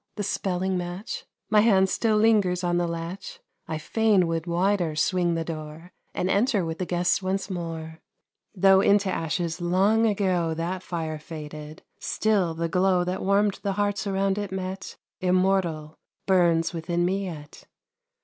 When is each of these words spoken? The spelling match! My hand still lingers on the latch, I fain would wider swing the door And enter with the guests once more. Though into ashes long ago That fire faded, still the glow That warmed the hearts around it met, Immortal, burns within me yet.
The 0.15 0.23
spelling 0.23 0.79
match! 0.79 1.25
My 1.51 1.59
hand 1.59 1.87
still 1.87 2.17
lingers 2.17 2.63
on 2.63 2.77
the 2.77 2.87
latch, 2.87 3.39
I 3.67 3.77
fain 3.77 4.25
would 4.25 4.47
wider 4.47 4.95
swing 4.95 5.35
the 5.35 5.43
door 5.43 5.91
And 6.15 6.27
enter 6.27 6.65
with 6.65 6.79
the 6.79 6.87
guests 6.87 7.21
once 7.21 7.51
more. 7.51 7.99
Though 8.55 8.81
into 8.81 9.11
ashes 9.11 9.61
long 9.61 10.07
ago 10.07 10.55
That 10.55 10.81
fire 10.81 11.19
faded, 11.19 11.83
still 11.99 12.55
the 12.55 12.67
glow 12.67 13.03
That 13.03 13.21
warmed 13.21 13.59
the 13.61 13.73
hearts 13.73 14.07
around 14.07 14.39
it 14.39 14.51
met, 14.51 14.97
Immortal, 15.19 15.99
burns 16.25 16.73
within 16.73 17.05
me 17.05 17.25
yet. 17.25 17.65